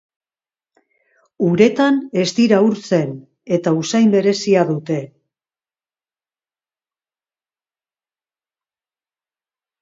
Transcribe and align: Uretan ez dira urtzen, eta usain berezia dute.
Uretan 1.47 1.99
ez 2.21 2.25
dira 2.39 2.61
urtzen, 2.69 3.11
eta 3.57 3.73
usain 3.81 4.09
berezia 4.15 4.63
dute. 4.71 4.97